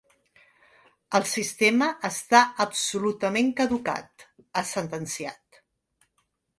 [1.19, 4.27] El sistema està absolutament caducat,
[4.63, 5.65] ha sentenciat.